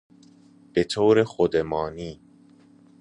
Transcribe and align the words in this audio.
به 0.73 0.83
طورخودمانی 0.83 2.19